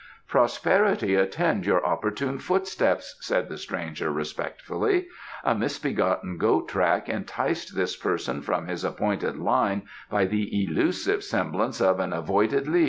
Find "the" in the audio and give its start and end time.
3.49-3.57, 10.25-10.63